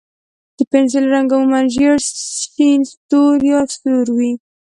د 0.57 0.59
پنسل 0.71 1.03
رنګ 1.13 1.29
عموماً 1.35 1.61
ژېړ، 1.73 1.97
شین، 2.27 2.81
تور، 3.09 3.35
یا 3.51 3.59
سور 3.75 4.07
وي. 4.17 4.31